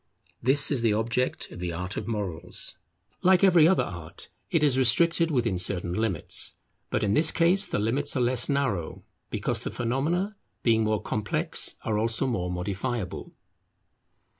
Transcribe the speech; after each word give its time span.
This 0.41 0.71
is 0.71 0.81
the 0.81 0.93
object 0.93 1.51
of 1.51 1.59
the 1.59 1.71
art 1.73 1.95
of 1.95 2.07
Morals. 2.07 2.75
Like 3.21 3.43
every 3.43 3.67
other 3.67 3.83
art, 3.83 4.29
it 4.49 4.63
is 4.63 4.75
restricted 4.75 5.29
within 5.29 5.59
certain 5.59 5.93
limits. 5.93 6.55
But 6.89 7.03
in 7.03 7.13
this 7.13 7.31
case 7.31 7.67
the 7.67 7.77
limits 7.77 8.15
are 8.17 8.21
less 8.21 8.49
narrow, 8.49 9.03
because 9.29 9.59
the 9.59 9.69
phenomena, 9.69 10.35
being 10.63 10.83
more 10.83 11.03
complex, 11.03 11.75
are 11.83 11.99
also 11.99 12.25
more 12.25 12.49
modifiable. 12.51 13.31